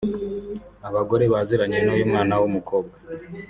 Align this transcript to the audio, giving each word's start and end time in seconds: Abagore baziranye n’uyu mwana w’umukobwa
Abagore 0.89 1.23
baziranye 1.33 1.77
n’uyu 1.81 2.09
mwana 2.09 2.33
w’umukobwa 2.41 2.95